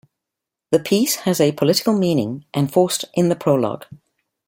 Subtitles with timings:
[0.71, 3.85] The piece has a political meaning, enforced in the prologue.